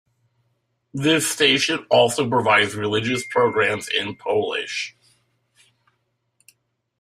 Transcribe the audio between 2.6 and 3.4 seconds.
religious